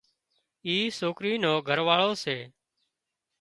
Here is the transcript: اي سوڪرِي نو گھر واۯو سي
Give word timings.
اي 0.65 0.75
سوڪرِي 0.99 1.33
نو 1.43 1.51
گھر 1.67 1.79
واۯو 1.87 2.11
سي 2.23 2.37